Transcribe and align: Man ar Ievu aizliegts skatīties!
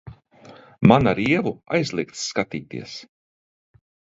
Man 0.91 1.09
ar 1.11 1.21
Ievu 1.25 1.53
aizliegts 1.81 2.25
skatīties! 2.33 2.99